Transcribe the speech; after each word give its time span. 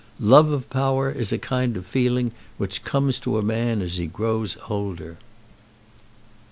Love 0.19 0.49
of 0.49 0.67
power 0.71 1.11
is 1.11 1.31
a 1.31 1.37
kind 1.37 1.77
of 1.77 1.85
feeling 1.85 2.31
which 2.57 2.83
comes 2.83 3.19
to 3.19 3.37
a 3.37 3.43
man 3.43 3.83
as 3.83 3.97
he 3.97 4.07
grows 4.07 4.57
older." 4.67 5.17